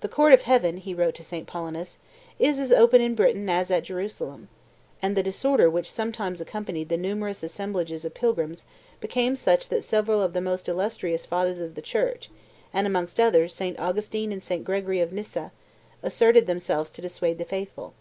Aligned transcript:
"The 0.00 0.08
court 0.08 0.32
of 0.32 0.44
heaven," 0.44 0.78
he 0.78 0.94
wrote 0.94 1.14
to 1.16 1.22
St. 1.22 1.46
Paulinus, 1.46 1.98
"is 2.38 2.58
as 2.58 2.72
open 2.72 3.02
in 3.02 3.14
Britain 3.14 3.50
as 3.50 3.70
at 3.70 3.82
Jerusalem;" 3.84 4.48
and 5.02 5.14
the 5.14 5.22
disorder 5.22 5.68
which 5.68 5.90
sometimes 5.92 6.40
accompanied 6.40 6.88
the 6.88 6.96
numerous 6.96 7.42
assemblages 7.42 8.06
of 8.06 8.14
pilgrims 8.14 8.64
became 8.98 9.36
such 9.36 9.68
that 9.68 9.84
several 9.84 10.22
of 10.22 10.32
the 10.32 10.40
most 10.40 10.70
illustrious 10.70 11.26
fathers 11.26 11.58
of 11.58 11.74
the 11.74 11.82
Church, 11.82 12.30
and 12.72 12.86
amongst 12.86 13.20
others 13.20 13.52
St. 13.52 13.78
Augustine 13.78 14.32
and 14.32 14.42
St. 14.42 14.64
Gregory 14.64 15.00
of 15.00 15.12
Nyssa, 15.12 15.52
exerted 16.02 16.46
themselves 16.46 16.90
to 16.92 17.02
dissuade 17.02 17.36
the 17.36 17.44
faithful. 17.44 17.92